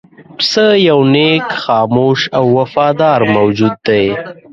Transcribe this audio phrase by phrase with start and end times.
[0.37, 4.05] پسه یو نېک، خاموش او وفادار موجود دی.